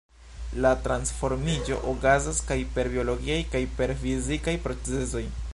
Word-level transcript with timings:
La 0.65 0.71
transformiĝo 0.85 1.77
okazas 1.93 2.41
kaj 2.49 2.59
per 2.79 2.91
biologiaj 2.97 3.39
kaj 3.55 3.65
per 3.79 3.97
fizikaj 4.07 4.61
procezoj. 4.69 5.25